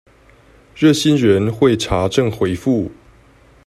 [0.73, 2.89] 熱心人會查證回覆